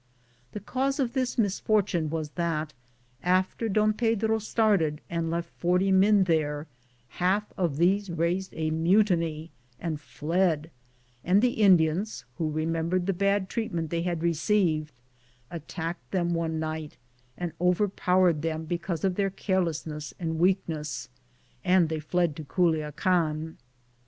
[0.53, 2.73] The cause of this mis fortune was that
[3.21, 6.65] after Don Pedro started and left 40 men there,
[7.09, 9.51] half of these raised a mu a ii, Google THE JOURNEY OP CORONADO tiny
[9.89, 10.71] and fled,
[11.23, 14.91] and the Indians, who remem bered the bad treatment they had received,
[15.51, 16.97] attacked them one night
[17.37, 21.09] and overpowered them because of their carelessness and weak ness,
[21.63, 23.55] and they fled to Culiacan.